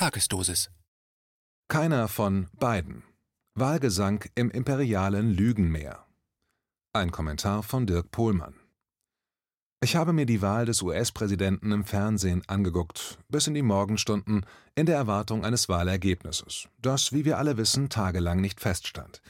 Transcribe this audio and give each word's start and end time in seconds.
Tagesdosis. 0.00 0.70
Keiner 1.68 2.08
von 2.08 2.48
beiden. 2.58 3.02
Wahlgesang 3.54 4.24
im 4.34 4.50
imperialen 4.50 5.30
Lügenmeer. 5.30 6.06
Ein 6.94 7.10
Kommentar 7.10 7.62
von 7.62 7.86
Dirk 7.86 8.10
Pohlmann. 8.10 8.54
Ich 9.82 9.96
habe 9.96 10.14
mir 10.14 10.24
die 10.24 10.40
Wahl 10.40 10.64
des 10.64 10.80
US-Präsidenten 10.80 11.70
im 11.70 11.84
Fernsehen 11.84 12.40
angeguckt, 12.46 13.18
bis 13.28 13.46
in 13.46 13.52
die 13.52 13.60
Morgenstunden, 13.60 14.46
in 14.74 14.86
der 14.86 14.96
Erwartung 14.96 15.44
eines 15.44 15.68
Wahlergebnisses, 15.68 16.70
das, 16.80 17.12
wie 17.12 17.26
wir 17.26 17.36
alle 17.36 17.58
wissen, 17.58 17.90
tagelang 17.90 18.40
nicht 18.40 18.58
feststand. 18.58 19.20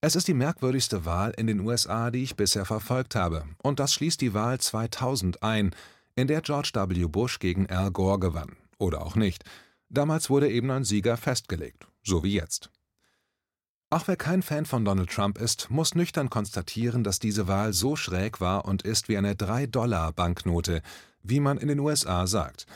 Es 0.00 0.16
ist 0.16 0.28
die 0.28 0.32
merkwürdigste 0.32 1.04
Wahl 1.04 1.34
in 1.36 1.46
den 1.46 1.60
USA, 1.60 2.10
die 2.10 2.22
ich 2.22 2.36
bisher 2.36 2.64
verfolgt 2.64 3.16
habe, 3.16 3.44
und 3.62 3.80
das 3.80 3.92
schließt 3.92 4.22
die 4.22 4.32
Wahl 4.32 4.58
2000 4.60 5.42
ein, 5.42 5.74
in 6.14 6.26
der 6.26 6.40
George 6.40 6.70
W. 6.72 7.04
Bush 7.04 7.38
gegen 7.38 7.68
Al 7.68 7.90
Gore 7.90 8.18
gewann. 8.18 8.56
Oder 8.78 9.04
auch 9.04 9.14
nicht. 9.14 9.44
Damals 9.88 10.30
wurde 10.30 10.50
eben 10.50 10.70
ein 10.70 10.84
Sieger 10.84 11.16
festgelegt, 11.16 11.86
so 12.02 12.22
wie 12.22 12.34
jetzt. 12.34 12.70
Auch 13.88 14.08
wer 14.08 14.16
kein 14.16 14.42
Fan 14.42 14.66
von 14.66 14.84
Donald 14.84 15.10
Trump 15.10 15.38
ist, 15.38 15.70
muss 15.70 15.94
nüchtern 15.94 16.28
konstatieren, 16.28 17.04
dass 17.04 17.20
diese 17.20 17.46
Wahl 17.46 17.72
so 17.72 17.94
schräg 17.94 18.40
war 18.40 18.64
und 18.64 18.82
ist 18.82 19.08
wie 19.08 19.16
eine 19.16 19.34
3-Dollar-Banknote, 19.34 20.82
wie 21.22 21.40
man 21.40 21.58
in 21.58 21.68
den 21.68 21.78
USA 21.78 22.26
sagt. 22.26 22.66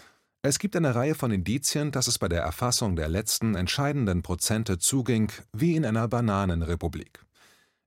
Es 0.43 0.59
gibt 0.59 0.75
eine 0.75 0.95
Reihe 0.95 1.15
von 1.15 1.33
Indizien, 1.33 1.91
dass 1.91 2.07
es 2.07 2.19
bei 2.19 2.29
der 2.29 2.43
Erfassung 2.43 2.97
der 2.97 3.09
letzten 3.09 3.57
entscheidenden 3.57 4.23
Prozente 4.23 4.79
zuging 4.79 5.31
wie 5.53 5.77
in 5.77 5.85
einer 5.85 6.09
Bananenrepublik. 6.09 7.27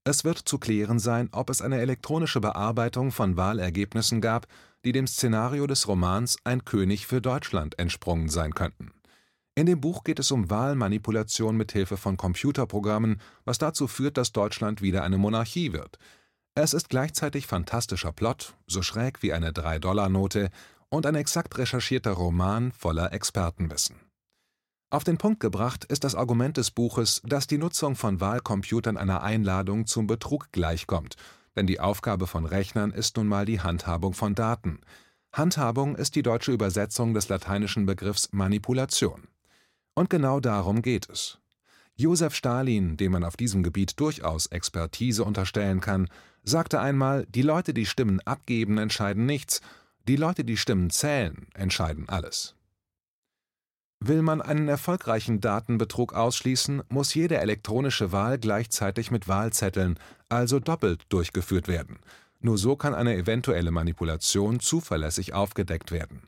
Es 0.04 0.24
wird 0.24 0.38
zu 0.38 0.60
klären 0.60 1.00
sein, 1.00 1.30
ob 1.32 1.50
es 1.50 1.62
eine 1.62 1.80
elektronische 1.80 2.42
Bearbeitung 2.42 3.12
von 3.12 3.38
Wahlergebnissen 3.38 4.22
gab, 4.22 4.48
die 4.86 4.92
dem 4.92 5.08
Szenario 5.08 5.66
des 5.66 5.88
Romans 5.88 6.38
Ein 6.44 6.66
König 6.66 7.08
für 7.08 7.22
Deutschland 7.22 7.80
entsprungen 7.80 8.30
sein 8.30 8.54
könnten. 8.54 8.93
In 9.56 9.68
dem 9.68 9.82
Buch 9.82 10.04
geht 10.04 10.18
es 10.18 10.32
um 10.32 10.50
Wahlmanipulation 10.50 11.56
mit 11.56 11.72
Hilfe 11.72 11.96
von 11.96 12.18
Computerprogrammen, 12.18 13.22
was 13.46 13.60
dazu 13.60 13.88
führt, 13.88 14.18
dass 14.18 14.32
Deutschland 14.32 14.82
wieder 14.82 15.04
eine 15.04 15.20
Monarchie 15.20 15.74
wird. 15.74 16.00
Es 16.56 16.74
ist 16.74 16.90
gleichzeitig 16.90 17.46
fantastischer 17.46 18.12
Plot, 18.12 18.56
so 18.66 18.82
schräg 18.82 19.22
wie 19.22 19.32
eine 19.32 19.52
3-Dollar-Note, 19.52 20.50
und 20.90 21.06
ein 21.06 21.16
exakt 21.16 21.58
recherchierter 21.58 22.12
Roman 22.12 22.72
voller 22.72 23.14
Expertenwissen. 23.14 24.00
Auf 24.92 25.04
den 25.04 25.18
Punkt 25.18 25.40
gebracht 25.40 25.86
ist 25.86 26.04
das 26.04 26.14
Argument 26.14 26.58
des 26.58 26.70
Buches, 26.70 27.22
dass 27.26 27.48
die 27.48 27.58
Nutzung 27.58 27.96
von 27.96 28.22
Wahlcomputern 28.22 28.98
einer 28.98 29.24
Einladung 29.24 29.88
zum 29.88 30.06
Betrug 30.06 30.52
gleichkommt, 30.52 31.16
denn 31.56 31.66
die 31.68 31.80
Aufgabe 31.80 32.28
von 32.28 32.46
Rechnern 32.46 32.92
ist 32.92 33.18
nun 33.18 33.28
mal 33.28 33.46
die 33.46 33.62
Handhabung 33.62 34.14
von 34.14 34.36
Daten. 34.36 34.82
Handhabung 35.32 35.96
ist 35.96 36.16
die 36.16 36.22
deutsche 36.22 36.52
Übersetzung 36.52 37.16
des 37.16 37.30
lateinischen 37.30 37.88
Begriffs 37.88 38.30
Manipulation. 38.32 39.28
Und 39.96 40.10
genau 40.10 40.40
darum 40.40 40.82
geht 40.82 41.10
es. 41.10 41.40
Josef 41.96 42.34
Stalin, 42.34 42.98
dem 42.98 43.12
man 43.12 43.24
auf 43.24 43.38
diesem 43.38 43.62
Gebiet 43.62 44.00
durchaus 44.00 44.48
Expertise 44.48 45.24
unterstellen 45.24 45.80
kann, 45.80 46.10
sagte 46.44 46.80
einmal, 46.80 47.26
die 47.28 47.44
Leute, 47.44 47.74
die 47.74 47.86
Stimmen 47.86 48.20
abgeben, 48.22 48.80
entscheiden 48.80 49.26
nichts, 49.26 49.62
die 50.08 50.16
Leute, 50.16 50.44
die 50.44 50.58
Stimmen 50.58 50.90
zählen, 50.90 51.48
entscheiden 51.54 52.10
alles. 52.10 52.56
Will 54.00 54.22
man 54.22 54.42
einen 54.42 54.68
erfolgreichen 54.68 55.40
Datenbetrug 55.40 56.14
ausschließen, 56.14 56.84
muss 56.90 57.14
jede 57.14 57.38
elektronische 57.38 58.12
Wahl 58.12 58.38
gleichzeitig 58.38 59.12
mit 59.12 59.30
Wahlzetteln, 59.30 59.98
also 60.28 60.60
doppelt 60.60 61.04
durchgeführt 61.08 61.70
werden. 61.70 62.00
Nur 62.42 62.58
so 62.58 62.76
kann 62.76 62.94
eine 62.94 63.16
eventuelle 63.16 63.72
Manipulation 63.72 64.60
zuverlässig 64.60 65.34
aufgedeckt 65.34 65.92
werden. 65.92 66.24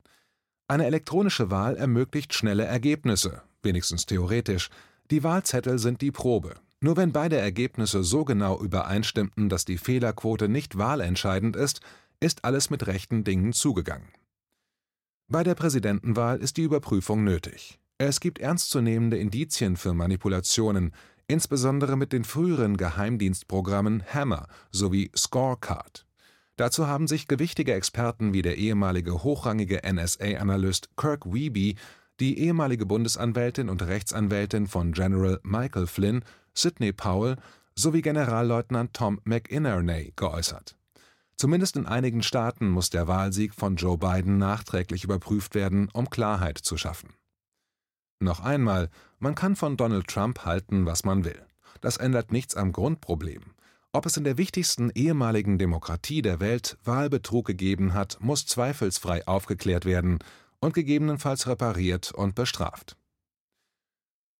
Eine 0.69 0.85
elektronische 0.85 1.51
Wahl 1.51 1.75
ermöglicht 1.75 2.33
schnelle 2.33 2.63
Ergebnisse, 2.63 3.41
wenigstens 3.65 4.05
theoretisch. 4.05 4.69
Die 5.11 5.23
Wahlzettel 5.23 5.77
sind 5.79 6.01
die 6.01 6.11
Probe. 6.11 6.55
Nur 6.79 6.97
wenn 6.97 7.11
beide 7.11 7.37
Ergebnisse 7.37 8.03
so 8.03 8.23
genau 8.25 8.61
übereinstimmten, 8.61 9.49
dass 9.49 9.65
die 9.65 9.77
Fehlerquote 9.77 10.47
nicht 10.47 10.77
wahlentscheidend 10.77 11.55
ist, 11.55 11.81
ist 12.19 12.45
alles 12.45 12.69
mit 12.69 12.87
rechten 12.87 13.23
Dingen 13.23 13.53
zugegangen. 13.53 14.07
Bei 15.27 15.43
der 15.43 15.55
Präsidentenwahl 15.55 16.37
ist 16.37 16.57
die 16.57 16.63
Überprüfung 16.63 17.23
nötig. 17.23 17.79
Es 17.97 18.19
gibt 18.19 18.39
ernstzunehmende 18.39 19.17
Indizien 19.17 19.77
für 19.77 19.93
Manipulationen, 19.93 20.91
insbesondere 21.27 21.97
mit 21.97 22.13
den 22.13 22.23
früheren 22.23 22.77
Geheimdienstprogrammen 22.77 24.03
Hammer 24.13 24.47
sowie 24.69 25.11
Scorecard. 25.15 26.05
Dazu 26.57 26.87
haben 26.87 27.07
sich 27.07 27.27
gewichtige 27.27 27.73
Experten 27.73 28.33
wie 28.33 28.41
der 28.41 28.57
ehemalige 28.57 29.23
hochrangige 29.23 29.81
NSA-Analyst 29.83 30.95
Kirk 30.95 31.33
Wiebe 31.33 31.79
die 32.19 32.39
ehemalige 32.39 32.85
Bundesanwältin 32.85 33.69
und 33.69 33.81
Rechtsanwältin 33.81 34.67
von 34.67 34.93
General 34.93 35.39
Michael 35.43 35.87
Flynn, 35.87 36.23
Sidney 36.53 36.93
Powell 36.93 37.37
sowie 37.75 38.01
Generalleutnant 38.01 38.93
Tom 38.93 39.19
McInerney 39.25 40.13
geäußert. 40.15 40.77
Zumindest 41.37 41.75
in 41.75 41.85
einigen 41.85 42.23
Staaten 42.23 42.69
muss 42.69 42.89
der 42.89 43.07
Wahlsieg 43.07 43.53
von 43.53 43.75
Joe 43.75 43.97
Biden 43.97 44.37
nachträglich 44.37 45.03
überprüft 45.03 45.53
werden, 45.53 45.89
um 45.91 46.09
Klarheit 46.09 46.57
zu 46.57 46.77
schaffen. 46.77 47.09
Noch 48.21 48.39
einmal, 48.39 48.89
man 49.19 49.35
kann 49.35 49.57
von 49.57 49.75
Donald 49.75 50.07
Trump 50.07 50.45
halten, 50.45 50.85
was 50.85 51.03
man 51.03 51.25
will. 51.25 51.45
Das 51.81 51.97
ändert 51.97 52.31
nichts 52.31 52.55
am 52.55 52.71
Grundproblem. 52.71 53.41
Ob 53.91 54.05
es 54.05 54.17
in 54.17 54.23
der 54.23 54.37
wichtigsten 54.37 54.89
ehemaligen 54.89 55.57
Demokratie 55.57 56.21
der 56.21 56.39
Welt 56.39 56.77
Wahlbetrug 56.83 57.45
gegeben 57.45 57.93
hat, 57.93 58.17
muss 58.21 58.45
zweifelsfrei 58.45 59.27
aufgeklärt 59.27 59.85
werden, 59.85 60.19
und 60.59 60.73
gegebenenfalls 60.73 61.47
repariert 61.47 62.11
und 62.11 62.35
bestraft. 62.35 62.97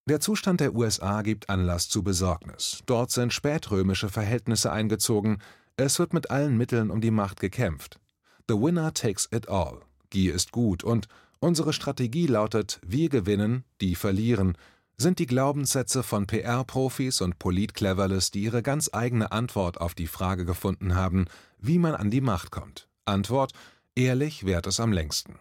Der 0.08 0.20
Zustand 0.20 0.59
der 0.59 0.76
USA 0.76 1.24
gibt 1.24 1.50
Anlass 1.50 1.90
zu 1.90 2.03
Besorgnis. 2.03 2.84
Dort 2.86 3.09
sind 3.09 3.34
spätrömische 3.34 4.09
Verhältnisse 4.09 4.72
eingezogen, 4.72 5.40
es 5.78 6.00
wird 6.00 6.14
mit 6.14 6.30
allen 6.30 6.56
Mitteln 6.58 6.90
um 6.92 7.02
die 7.02 7.12
Macht 7.12 7.40
gekämpft. 7.40 8.00
The 8.48 8.53
winner 8.53 8.94
takes 8.94 9.28
it 9.31 9.50
all. 9.50 9.81
Gier 10.09 10.34
ist 10.34 10.52
gut 10.52 10.84
und 10.84 11.08
unsere 11.40 11.74
Strategie 11.74 12.28
lautet 12.28 12.80
wir 12.86 13.09
gewinnen, 13.09 13.66
die 13.82 13.96
verlieren, 13.96 14.58
sind 14.97 15.20
die 15.20 15.26
Glaubenssätze 15.26 16.03
von 16.03 16.28
PR-Profis 16.28 17.22
und 17.22 17.40
Polit-Cleverless, 17.40 18.32
die 18.32 18.44
ihre 18.44 18.64
ganz 18.64 18.90
eigene 18.94 19.32
Antwort 19.32 19.82
auf 19.82 19.94
die 19.94 20.08
Frage 20.08 20.46
gefunden 20.46 20.96
haben, 20.96 21.26
wie 21.58 21.80
man 21.80 21.96
an 21.96 22.12
die 22.12 22.22
Macht 22.22 22.52
kommt. 22.52 22.88
Antwort: 23.03 23.52
Ehrlich 23.96 24.46
währt 24.46 24.68
es 24.68 24.80
am 24.80 24.94
längsten. 24.94 25.38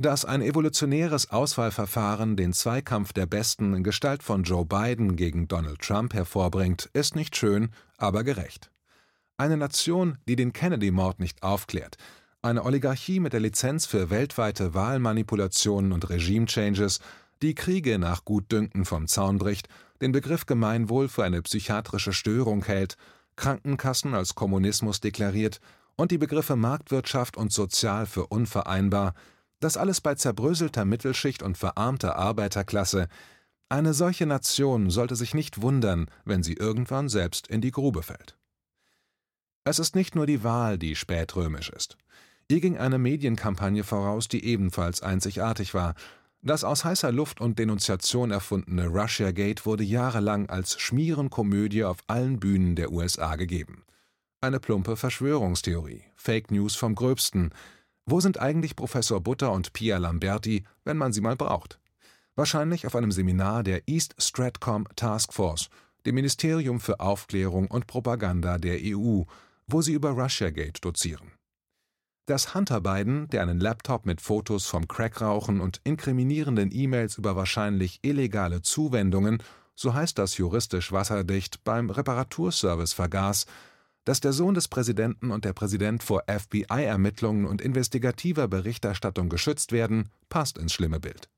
Dass 0.00 0.24
ein 0.24 0.42
evolutionäres 0.42 1.32
Auswahlverfahren 1.32 2.36
den 2.36 2.52
Zweikampf 2.52 3.12
der 3.12 3.26
Besten 3.26 3.74
in 3.74 3.82
Gestalt 3.82 4.22
von 4.22 4.44
Joe 4.44 4.64
Biden 4.64 5.16
gegen 5.16 5.48
Donald 5.48 5.80
Trump 5.80 6.14
hervorbringt, 6.14 6.88
ist 6.92 7.16
nicht 7.16 7.36
schön, 7.36 7.70
aber 7.96 8.22
gerecht. 8.22 8.70
Eine 9.38 9.56
Nation, 9.56 10.16
die 10.28 10.36
den 10.36 10.52
Kennedy-Mord 10.52 11.18
nicht 11.18 11.42
aufklärt, 11.42 11.96
eine 12.42 12.64
Oligarchie 12.64 13.18
mit 13.18 13.32
der 13.32 13.40
Lizenz 13.40 13.86
für 13.86 14.08
weltweite 14.08 14.72
Wahlmanipulationen 14.72 15.90
und 15.90 16.08
Regime-Changes, 16.08 17.00
die 17.42 17.56
Kriege 17.56 17.98
nach 17.98 18.24
Gutdünken 18.24 18.84
vom 18.84 19.08
Zaun 19.08 19.38
bricht, 19.38 19.68
den 20.00 20.12
Begriff 20.12 20.46
Gemeinwohl 20.46 21.08
für 21.08 21.24
eine 21.24 21.42
psychiatrische 21.42 22.12
Störung 22.12 22.64
hält, 22.64 22.96
Krankenkassen 23.34 24.14
als 24.14 24.36
Kommunismus 24.36 25.00
deklariert 25.00 25.60
und 25.96 26.12
die 26.12 26.18
Begriffe 26.18 26.54
Marktwirtschaft 26.54 27.36
und 27.36 27.52
Sozial 27.52 28.06
für 28.06 28.28
unvereinbar, 28.28 29.14
das 29.60 29.76
alles 29.76 30.00
bei 30.00 30.14
zerbröselter 30.14 30.84
Mittelschicht 30.84 31.42
und 31.42 31.58
verarmter 31.58 32.16
Arbeiterklasse. 32.16 33.08
Eine 33.68 33.94
solche 33.94 34.26
Nation 34.26 34.90
sollte 34.90 35.16
sich 35.16 35.34
nicht 35.34 35.60
wundern, 35.60 36.10
wenn 36.24 36.42
sie 36.42 36.54
irgendwann 36.54 37.08
selbst 37.08 37.48
in 37.48 37.60
die 37.60 37.70
Grube 37.70 38.02
fällt. 38.02 38.36
Es 39.64 39.78
ist 39.78 39.94
nicht 39.94 40.14
nur 40.14 40.26
die 40.26 40.42
Wahl, 40.42 40.78
die 40.78 40.96
spätrömisch 40.96 41.68
ist. 41.68 41.98
Ihr 42.50 42.60
ging 42.60 42.78
eine 42.78 42.98
Medienkampagne 42.98 43.84
voraus, 43.84 44.28
die 44.28 44.44
ebenfalls 44.44 45.02
einzigartig 45.02 45.74
war. 45.74 45.94
Das 46.40 46.64
aus 46.64 46.84
heißer 46.84 47.12
Luft 47.12 47.40
und 47.40 47.58
Denunziation 47.58 48.30
erfundene 48.30 48.86
Russiagate 48.86 49.66
wurde 49.66 49.84
jahrelang 49.84 50.48
als 50.48 50.80
Schmierenkomödie 50.80 51.84
auf 51.84 51.98
allen 52.06 52.40
Bühnen 52.40 52.76
der 52.76 52.90
USA 52.92 53.36
gegeben. 53.36 53.84
Eine 54.40 54.60
plumpe 54.60 54.96
Verschwörungstheorie, 54.96 56.04
Fake 56.16 56.50
News 56.50 56.76
vom 56.76 56.94
Gröbsten, 56.94 57.50
wo 58.10 58.20
sind 58.20 58.40
eigentlich 58.40 58.74
Professor 58.74 59.20
Butter 59.20 59.52
und 59.52 59.74
Pia 59.74 59.98
Lamberti, 59.98 60.64
wenn 60.84 60.96
man 60.96 61.12
sie 61.12 61.20
mal 61.20 61.36
braucht? 61.36 61.78
Wahrscheinlich 62.36 62.86
auf 62.86 62.96
einem 62.96 63.12
Seminar 63.12 63.62
der 63.62 63.86
East 63.86 64.14
Stratcom 64.18 64.86
Task 64.96 65.34
Force, 65.34 65.68
dem 66.06 66.14
Ministerium 66.14 66.80
für 66.80 67.00
Aufklärung 67.00 67.66
und 67.66 67.86
Propaganda 67.86 68.56
der 68.56 68.78
EU, 68.82 69.24
wo 69.66 69.82
sie 69.82 69.92
über 69.92 70.10
Russiagate 70.10 70.80
dozieren. 70.80 71.32
Dass 72.24 72.54
Hunter 72.54 72.80
Biden, 72.80 73.28
der 73.28 73.42
einen 73.42 73.60
Laptop 73.60 74.06
mit 74.06 74.20
Fotos 74.20 74.66
vom 74.66 74.88
Crackrauchen 74.88 75.60
und 75.60 75.80
inkriminierenden 75.84 76.70
E-Mails 76.72 77.18
über 77.18 77.36
wahrscheinlich 77.36 77.98
illegale 78.02 78.62
Zuwendungen, 78.62 79.42
so 79.74 79.92
heißt 79.92 80.18
das 80.18 80.38
juristisch 80.38 80.92
wasserdicht, 80.92 81.62
beim 81.62 81.90
Reparaturservice 81.90 82.94
vergaß, 82.94 83.46
dass 84.08 84.20
der 84.20 84.32
Sohn 84.32 84.54
des 84.54 84.68
Präsidenten 84.68 85.30
und 85.30 85.44
der 85.44 85.52
Präsident 85.52 86.02
vor 86.02 86.22
FBI-Ermittlungen 86.26 87.44
und 87.44 87.60
investigativer 87.60 88.48
Berichterstattung 88.48 89.28
geschützt 89.28 89.70
werden, 89.70 90.08
passt 90.30 90.56
ins 90.56 90.72
schlimme 90.72 90.98
Bild. 90.98 91.28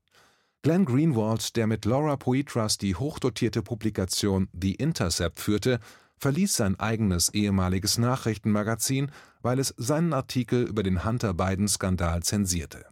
Glenn 0.63 0.85
Greenwald, 0.85 1.57
der 1.57 1.67
mit 1.67 1.85
Laura 1.85 2.17
Poitras 2.17 2.79
die 2.79 2.95
hochdotierte 2.95 3.63
Publikation 3.63 4.49
The 4.53 4.77
Intercept 4.77 5.41
führte, 5.41 5.81
verließ 6.19 6.55
sein 6.55 6.79
eigenes 6.79 7.35
ehemaliges 7.35 7.99
Nachrichtenmagazin, 7.99 9.11
weil 9.43 9.59
es 9.59 9.75
seinen 9.77 10.13
Artikel 10.13 10.63
über 10.63 10.85
den 10.85 11.05
Hunter-Biden-Skandal 11.05 12.23
zensierte. 12.23 12.85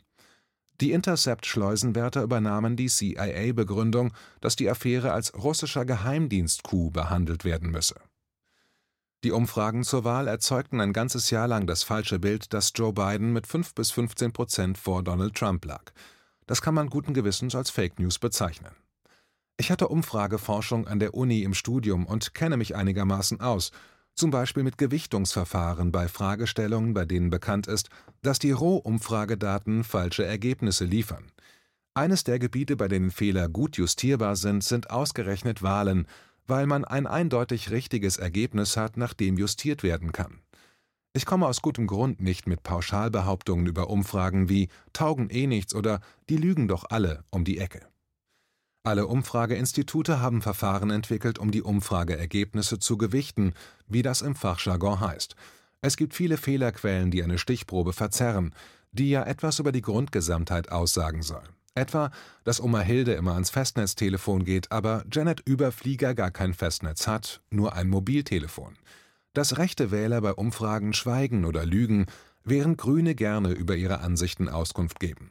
Die 0.81 0.91
Intercept-Schleusenwärter 0.91 2.25
übernahmen 2.25 2.75
die 2.75 2.89
CIA-Begründung, 2.89 4.13
dass 4.41 4.57
die 4.57 4.69
Affäre 4.69 5.13
als 5.13 5.33
russischer 5.35 5.85
Geheimdienst-Coup 5.85 6.93
behandelt 6.93 7.45
werden 7.45 7.71
müsse. 7.71 7.95
Die 9.25 9.33
Umfragen 9.33 9.83
zur 9.83 10.05
Wahl 10.05 10.29
erzeugten 10.29 10.81
ein 10.81 10.93
ganzes 10.93 11.31
Jahr 11.31 11.49
lang 11.49 11.67
das 11.67 11.83
falsche 11.83 12.21
Bild, 12.21 12.53
dass 12.55 12.73
Joe 12.75 12.93
Biden 12.93 13.33
mit 13.33 13.49
5 13.49 13.75
bis 13.75 13.91
15 13.91 14.33
Prozent 14.33 14.79
vor 14.79 15.03
Donald 15.03 15.35
Trump 15.35 15.65
lag. 15.65 15.93
Das 16.47 16.63
kann 16.63 16.75
man 16.75 16.89
guten 16.89 17.15
Gewissens 17.15 17.57
als 17.57 17.71
Fake 17.71 17.99
News 17.99 18.21
bezeichnen. 18.21 18.77
Ich 19.57 19.73
hatte 19.73 19.89
Umfrageforschung 19.89 20.87
an 20.87 21.01
der 21.01 21.15
Uni 21.15 21.43
im 21.43 21.53
Studium 21.53 22.07
und 22.07 22.33
kenne 22.33 22.57
mich 22.57 22.77
einigermaßen 22.77 23.41
aus, 23.41 23.73
zum 24.15 24.31
Beispiel 24.31 24.63
mit 24.63 24.79
Gewichtungsverfahren 24.79 25.91
bei 25.91 26.07
Fragestellungen, 26.07 26.95
bei 26.95 27.05
denen 27.05 27.31
bekannt 27.31 27.67
ist, 27.67 27.89
dass 28.23 28.39
die 28.39 28.53
Rohumfragedaten 28.53 29.83
falsche 29.83 30.25
Ergebnisse 30.25 30.85
liefern. 30.85 31.33
Eines 31.95 32.23
der 32.23 32.39
Gebiete, 32.39 32.77
bei 32.77 32.87
denen 32.87 33.11
Fehler 33.11 33.49
gut 33.49 33.77
justierbar 33.77 34.37
sind, 34.37 34.63
sind 34.63 34.91
ausgerechnet 34.91 35.65
Wahlen, 35.65 36.07
weil 36.49 36.67
man 36.67 36.85
ein 36.85 37.07
eindeutig 37.07 37.71
richtiges 37.71 38.17
Ergebnis 38.17 38.77
hat, 38.77 38.97
nach 38.97 39.15
dem 39.15 39.37
justiert 39.37 39.83
werden 39.83 40.13
kann. 40.13 40.41
Ich 41.13 41.27
komme 41.27 41.47
aus 41.47 41.63
gutem 41.63 41.87
Grund 41.87 42.21
nicht 42.21 42.47
mit 42.47 42.63
Pauschalbehauptungen 42.63 43.67
über 43.67 43.91
Umfragen 43.91 44.49
wie 44.49 44.69
taugen 44.93 45.31
eh 45.31 45.47
nichts 45.47 45.75
oder 45.75 46.01
die 46.29 46.37
lügen 46.37 46.69
doch 46.69 46.85
alle 46.91 47.25
um 47.31 47.45
die 47.45 47.59
Ecke. 47.59 47.87
Alle 48.85 49.07
Umfrageinstitute 49.07 50.21
haben 50.21 50.43
Verfahren 50.43 50.91
entwickelt, 50.91 51.39
um 51.39 51.51
die 51.51 51.63
Umfrageergebnisse 51.63 52.79
zu 52.79 52.97
gewichten, 52.97 53.53
wie 53.87 54.03
das 54.03 54.23
im 54.23 54.35
Fachjargon 54.35 55.01
heißt. 55.01 55.35
Es 55.81 55.97
gibt 55.97 56.15
viele 56.15 56.37
Fehlerquellen, 56.37 57.11
die 57.11 57.23
eine 57.23 57.39
Stichprobe 57.39 57.93
verzerren, 57.93 58.55
die 58.93 59.11
ja 59.11 59.25
etwas 59.25 59.59
über 59.59 59.73
die 59.73 59.83
Grundgesamtheit 59.83 60.73
aussagen 60.73 61.23
soll. 61.23 61.43
Etwa, 61.79 62.11
dass 62.43 62.61
Oma 62.61 62.81
Hilde 62.81 63.13
immer 63.13 63.35
ans 63.35 63.51
Festnetztelefon 63.51 64.45
geht, 64.45 64.73
aber 64.73 65.05
Janet 65.13 65.41
Überflieger 65.47 66.15
gar 66.15 66.33
kein 66.33 66.53
Festnetz 66.53 67.07
hat, 67.07 67.41
nur 67.51 67.75
ein 67.75 67.89
Mobiltelefon. 67.89 68.77
Dass 69.33 69.59
rechte 69.59 69.93
Wähler 69.93 70.21
bei 70.21 70.33
Umfragen 70.33 70.93
schweigen 70.93 71.45
oder 71.45 71.65
lügen, 71.65 72.07
während 72.43 72.79
Grüne 72.79 73.15
gerne 73.15 73.53
über 73.53 73.77
ihre 73.77 74.01
Ansichten 74.01 74.49
Auskunft 74.49 74.99
geben. 74.99 75.31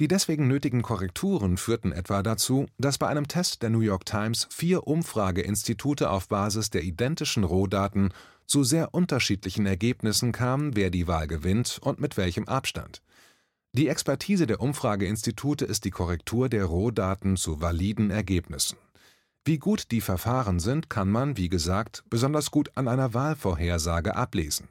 Die 0.00 0.08
deswegen 0.08 0.48
nötigen 0.48 0.82
Korrekturen 0.82 1.56
führten 1.56 1.92
etwa 1.92 2.22
dazu, 2.22 2.66
dass 2.78 2.98
bei 2.98 3.06
einem 3.06 3.28
Test 3.28 3.62
der 3.62 3.70
New 3.70 3.80
York 3.80 4.04
Times 4.04 4.48
vier 4.50 4.86
Umfrageinstitute 4.86 6.10
auf 6.10 6.28
Basis 6.28 6.70
der 6.70 6.82
identischen 6.82 7.44
Rohdaten 7.44 8.12
zu 8.44 8.64
sehr 8.64 8.92
unterschiedlichen 8.92 9.64
Ergebnissen 9.64 10.32
kamen, 10.32 10.74
wer 10.76 10.90
die 10.90 11.06
Wahl 11.06 11.26
gewinnt 11.26 11.78
und 11.80 12.00
mit 12.00 12.16
welchem 12.16 12.48
Abstand. 12.48 13.03
Die 13.76 13.88
Expertise 13.88 14.46
der 14.46 14.60
Umfrageinstitute 14.60 15.64
ist 15.64 15.84
die 15.84 15.90
Korrektur 15.90 16.48
der 16.48 16.64
Rohdaten 16.66 17.36
zu 17.36 17.60
validen 17.60 18.12
Ergebnissen. 18.12 18.78
Wie 19.44 19.58
gut 19.58 19.90
die 19.90 20.00
Verfahren 20.00 20.60
sind, 20.60 20.88
kann 20.88 21.10
man, 21.10 21.36
wie 21.36 21.48
gesagt, 21.48 22.04
besonders 22.08 22.52
gut 22.52 22.70
an 22.76 22.86
einer 22.86 23.14
Wahlvorhersage 23.14 24.14
ablesen. 24.14 24.68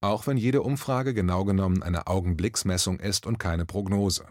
Auch 0.00 0.26
wenn 0.26 0.36
jede 0.36 0.62
Umfrage 0.62 1.14
genau 1.14 1.44
genommen 1.44 1.84
eine 1.84 2.08
Augenblicksmessung 2.08 2.98
ist 2.98 3.24
und 3.24 3.38
keine 3.38 3.66
Prognose. 3.66 4.24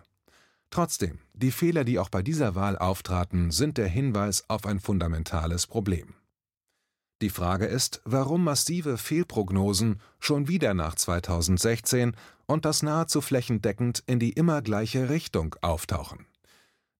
Trotzdem, 0.69 1.19
die 1.33 1.51
Fehler, 1.51 1.85
die 1.85 1.97
auch 1.97 2.09
bei 2.09 2.21
dieser 2.21 2.55
Wahl 2.55 2.77
auftraten, 2.77 3.51
sind 3.51 3.77
der 3.77 3.88
Hinweis 3.88 4.44
auf 4.50 4.65
ein 4.65 4.81
fundamentales 4.81 5.65
Problem. 5.65 6.13
Die 7.23 7.29
Frage 7.29 7.67
ist, 7.67 8.01
warum 8.03 8.43
massive 8.43 8.97
Fehlprognosen 8.97 10.01
schon 10.19 10.49
wieder 10.49 10.73
nach 10.73 10.93
2016 10.95 12.17
und 12.47 12.65
das 12.65 12.83
nahezu 12.83 13.21
flächendeckend 13.21 14.03
in 14.07 14.19
die 14.19 14.33
immer 14.33 14.61
gleiche 14.61 15.07
Richtung 15.07 15.55
auftauchen. 15.61 16.25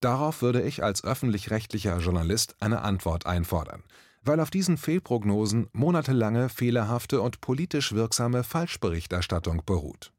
Darauf 0.00 0.40
würde 0.40 0.62
ich 0.62 0.82
als 0.82 1.04
öffentlich-rechtlicher 1.04 1.98
Journalist 1.98 2.56
eine 2.60 2.80
Antwort 2.80 3.26
einfordern, 3.26 3.82
weil 4.22 4.40
auf 4.40 4.48
diesen 4.48 4.78
Fehlprognosen 4.78 5.66
monatelange 5.74 6.48
fehlerhafte 6.48 7.20
und 7.20 7.42
politisch 7.42 7.92
wirksame 7.92 8.44
Falschberichterstattung 8.44 9.60
beruht. 9.66 10.10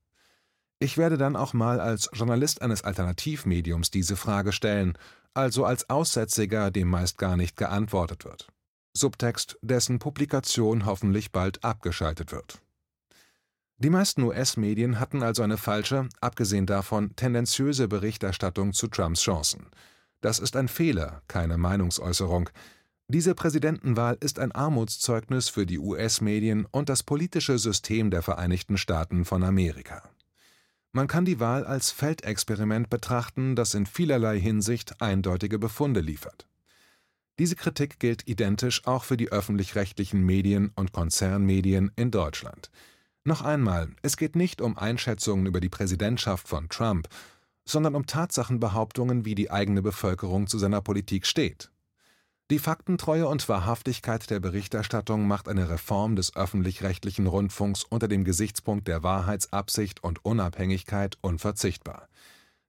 Ich 0.77 0.99
werde 0.99 1.17
dann 1.17 1.35
auch 1.35 1.53
mal 1.53 1.79
als 1.79 2.11
Journalist 2.13 2.61
eines 2.61 2.83
Alternativmediums 2.83 3.89
diese 3.89 4.17
Frage 4.17 4.51
stellen, 4.51 4.99
also 5.33 5.65
als 5.65 5.89
Aussätziger, 5.89 6.69
dem 6.69 6.89
meist 6.89 7.17
gar 7.17 7.35
nicht 7.35 7.57
geantwortet 7.57 8.23
wird. 8.23 8.49
Subtext, 8.95 9.57
dessen 9.61 9.99
Publikation 9.99 10.85
hoffentlich 10.85 11.31
bald 11.31 11.63
abgeschaltet 11.63 12.31
wird. 12.31 12.61
Die 13.77 13.89
meisten 13.89 14.23
US-Medien 14.23 15.01
hatten 15.01 15.21
also 15.21 15.43
eine 15.43 15.57
falsche, 15.57 16.07
abgesehen 16.21 16.65
davon 16.65 17.13
tendenziöse 17.17 17.89
Berichterstattung 17.89 18.71
zu 18.71 18.87
Trumps 18.87 19.21
Chancen. 19.21 19.67
Das 20.21 20.39
ist 20.39 20.55
ein 20.55 20.69
Fehler, 20.69 21.21
keine 21.27 21.57
Meinungsäußerung. 21.57 22.49
Diese 23.09 23.35
Präsidentenwahl 23.35 24.17
ist 24.21 24.39
ein 24.39 24.53
Armutszeugnis 24.53 25.49
für 25.49 25.65
die 25.65 25.77
US-Medien 25.77 26.65
und 26.71 26.87
das 26.87 27.03
politische 27.03 27.59
System 27.59 28.11
der 28.11 28.21
Vereinigten 28.21 28.77
Staaten 28.77 29.25
von 29.25 29.43
Amerika. 29.43 30.09
Man 30.93 31.07
kann 31.07 31.25
die 31.25 31.41
Wahl 31.41 31.65
als 31.65 31.91
Feldexperiment 31.91 32.89
betrachten, 32.89 33.57
das 33.57 33.73
in 33.73 33.85
vielerlei 33.85 34.39
Hinsicht 34.39 35.01
eindeutige 35.01 35.59
Befunde 35.59 35.99
liefert. 35.99 36.47
Diese 37.37 37.55
Kritik 37.55 37.99
gilt 37.99 38.27
identisch 38.27 38.85
auch 38.87 39.03
für 39.03 39.17
die 39.17 39.31
öffentlich-rechtlichen 39.31 40.21
Medien 40.21 40.71
und 40.75 40.93
Konzernmedien 40.93 41.91
in 41.95 42.09
Deutschland. 42.11 42.71
Noch 43.25 43.41
einmal, 43.41 43.89
es 44.03 44.15
geht 44.15 44.35
nicht 44.35 44.61
um 44.61 44.77
Einschätzungen 44.77 45.45
über 45.45 45.59
die 45.59 45.69
Präsidentschaft 45.69 46.47
von 46.47 46.69
Trump, 46.69 47.09
sondern 47.65 47.95
um 47.95 48.05
Tatsachenbehauptungen, 48.05 49.25
wie 49.25 49.35
die 49.35 49.51
eigene 49.51 49.81
Bevölkerung 49.81 50.47
zu 50.47 50.59
seiner 50.59 50.81
Politik 50.81 51.25
steht. 51.25 51.71
Die 52.51 52.59
Faktentreue 52.59 53.27
und 53.27 53.49
Wahrhaftigkeit 53.49 54.29
der 54.29 54.39
Berichterstattung 54.39 55.27
macht 55.27 55.49
eine 55.49 55.67
Reform 55.67 56.15
des 56.15 56.35
öffentlich-rechtlichen 56.35 57.25
Rundfunks 57.25 57.83
unter 57.83 58.07
dem 58.07 58.23
Gesichtspunkt 58.23 58.87
der 58.87 59.01
Wahrheitsabsicht 59.01 60.03
und 60.03 60.23
Unabhängigkeit 60.23 61.17
unverzichtbar. 61.21 62.07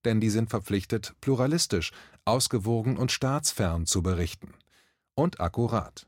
Denn 0.07 0.21
die 0.21 0.31
sind 0.31 0.51
verpflichtet, 0.51 1.17
pluralistisch, 1.21 1.91
ausgewogen 2.25 2.97
und 2.97 3.11
staatsfern 3.11 3.87
zu 3.87 4.03
berichten. 4.03 4.55
Und 5.17 5.41
akkurat. 5.41 6.07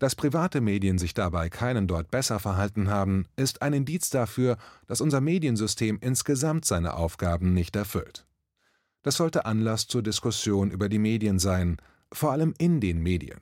Dass 0.00 0.16
private 0.16 0.60
Medien 0.60 0.98
sich 0.98 1.14
dabei 1.14 1.48
keinen 1.48 1.86
Deut 1.86 2.10
besser 2.10 2.40
verhalten 2.40 2.90
haben, 2.90 3.26
ist 3.36 3.62
ein 3.62 3.72
Indiz 3.72 4.10
dafür, 4.10 4.58
dass 4.88 5.00
unser 5.00 5.20
Mediensystem 5.20 5.98
insgesamt 6.00 6.64
seine 6.64 6.94
Aufgaben 6.94 7.54
nicht 7.54 7.76
erfüllt. 7.76 8.26
Das 9.02 9.14
sollte 9.14 9.46
Anlass 9.46 9.86
zur 9.86 10.02
Diskussion 10.02 10.72
über 10.72 10.88
die 10.88 10.98
Medien 10.98 11.38
sein, 11.38 11.76
vor 12.12 12.32
allem 12.32 12.52
in 12.58 12.80
den 12.80 13.00
Medien, 13.00 13.38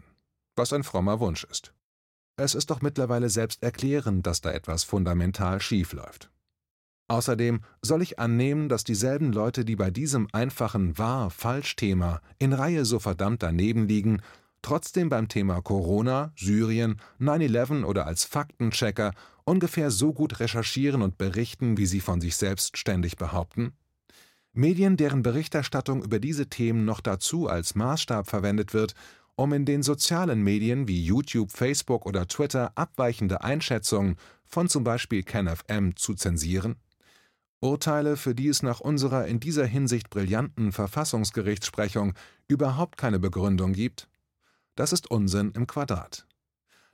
was 0.54 0.75
ein 0.75 0.84
frommer 0.84 1.18
Wunsch 1.18 1.44
ist. 1.44 1.73
Es 2.37 2.54
ist 2.54 2.68
doch 2.68 2.82
mittlerweile 2.82 3.30
selbst 3.30 3.62
erklärend, 3.62 4.26
dass 4.26 4.42
da 4.42 4.50
etwas 4.50 4.84
fundamental 4.84 5.62
schief 5.62 5.94
läuft. 5.94 6.30
Außerdem 7.14 7.61
soll 7.80 8.02
ich 8.02 8.18
annehmen, 8.18 8.68
dass 8.68 8.83
dieselben 8.83 9.33
Leute, 9.33 9.64
die 9.64 9.76
bei 9.76 9.92
diesem 9.92 10.26
einfachen 10.33 10.99
Wahr-Falsch-Thema 10.99 12.21
in 12.40 12.52
Reihe 12.52 12.85
so 12.85 12.99
verdammt 12.99 13.44
daneben 13.44 13.87
liegen, 13.87 14.21
trotzdem 14.62 15.11
beim 15.11 15.28
Thema 15.28 15.62
Corona, 15.62 16.33
Syrien, 16.35 17.00
9-11 17.21 17.85
oder 17.85 18.09
als 18.09 18.25
Faktenchecker 18.25 19.12
ungefähr 19.44 19.92
so 19.92 20.12
gut 20.12 20.40
recherchieren 20.40 21.02
und 21.02 21.16
berichten, 21.16 21.76
wie 21.76 21.87
sie 21.87 22.00
von 22.00 22.21
sich 22.21 22.35
selbst 22.35 22.78
ständig 22.78 23.16
behaupten? 23.16 23.75
Medien, 24.52 24.97
deren 24.97 25.23
Berichterstattung 25.23 26.02
über 26.02 26.18
diese 26.18 26.49
Themen 26.49 26.85
noch 26.85 27.00
dazu 27.00 27.47
als 27.47 27.76
Maßstab 27.76 28.28
verwendet 28.28 28.75
wird, 28.75 28.94
um 29.37 29.52
in 29.52 29.64
den 29.64 29.85
sozialen 29.85 30.42
Medien 30.42 30.88
wie 30.88 31.04
YouTube, 31.04 31.52
Facebook 31.52 32.06
oder 32.06 32.26
Twitter 32.26 32.73
abweichende 32.75 33.44
Einschätzungen 33.44 34.16
von 34.44 34.68
zum 34.68 34.83
Beispiel 34.83 35.23
KenFM 35.23 35.94
zu 35.94 36.14
zensieren? 36.14 36.75
Urteile, 37.61 38.16
für 38.16 38.34
die 38.34 38.49
es 38.49 38.62
nach 38.62 38.80
unserer 38.80 39.26
in 39.26 39.40
dieser 39.40 39.66
Hinsicht 39.66 40.11
brillanten 40.11 40.73
Verfassungsgerichtssprechung 40.73 42.14
überhaupt 42.49 42.96
keine 42.99 43.18
Begründung 43.18 43.73
gibt? 43.73 44.08
Das 44.76 44.92
ist 44.92 45.11
Unsinn 45.11 45.52
im 45.52 45.66
Quadrat. 45.66 46.26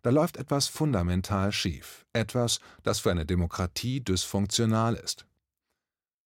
Da 0.03 0.11
läuft 0.11 0.37
etwas 0.37 0.67
fundamental 0.69 1.53
schief, 1.53 2.07
etwas, 2.13 2.61
das 2.83 3.01
für 3.01 3.11
eine 3.11 3.27
Demokratie 3.27 4.01
dysfunktional 4.01 4.95
ist. 4.95 5.27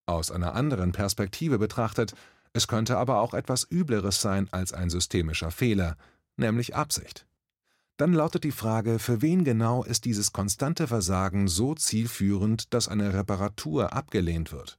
Aus 0.06 0.30
einer 0.30 0.54
anderen 0.54 0.92
Perspektive 0.92 1.58
betrachtet, 1.58 2.14
es 2.52 2.68
könnte 2.68 2.98
aber 2.98 3.20
auch 3.20 3.34
etwas 3.34 3.64
Übleres 3.64 4.20
sein 4.20 4.48
als 4.52 4.72
ein 4.72 4.90
systemischer 4.90 5.50
Fehler, 5.50 5.96
nämlich 6.36 6.76
Absicht. 6.76 7.26
Dann 7.96 8.12
lautet 8.12 8.42
die 8.42 8.50
Frage, 8.50 8.98
für 8.98 9.22
wen 9.22 9.44
genau 9.44 9.84
ist 9.84 10.04
dieses 10.04 10.32
konstante 10.32 10.88
Versagen 10.88 11.46
so 11.46 11.74
zielführend, 11.74 12.74
dass 12.74 12.88
eine 12.88 13.14
Reparatur 13.14 13.92
abgelehnt 13.92 14.50
wird? 14.50 14.78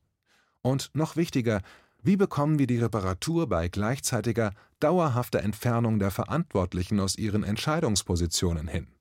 Und 0.62 0.92
noch 0.94 1.16
wichtiger, 1.16 1.62
Wie 2.06 2.18
bekommen 2.18 2.60
wir 2.60 2.68
die 2.68 2.78
Reparatur 2.78 3.50
bei 3.50 3.68
gleichzeitiger, 3.68 4.54
dauerhafter 4.80 5.40
Entfernung 5.40 5.98
der 5.98 6.12
Verantwortlichen 6.12 7.00
aus 7.00 7.18
ihren 7.18 7.44
Entscheidungspositionen 7.44 8.68
hin? 8.68 8.95